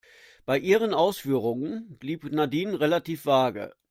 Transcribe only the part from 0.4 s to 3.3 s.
Bei ihren Ausführungen blieb Nadine relativ